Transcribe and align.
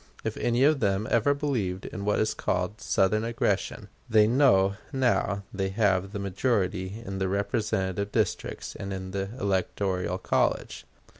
If 0.23 0.35
any 0.37 0.63
of 0.63 0.79
them 0.79 1.07
ever 1.11 1.35
believed 1.35 1.85
in 1.85 2.05
what 2.05 2.17
is 2.19 2.33
called 2.33 2.81
Southern 2.81 3.23
aggression, 3.23 3.87
they 4.09 4.25
know 4.25 4.73
now 4.91 5.43
they 5.53 5.69
have 5.69 6.11
the 6.11 6.17
majority 6.17 6.99
in 7.05 7.19
the 7.19 7.27
representative 7.29 8.11
districts 8.11 8.75
and 8.75 8.91
in 8.91 9.11
the 9.11 9.29
electoral 9.39 10.17
college. 10.17 10.87